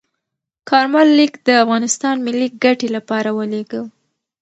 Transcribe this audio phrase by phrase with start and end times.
[0.69, 3.81] کارمل لیک د افغانستان ملي ګټې لپاره ولیږه.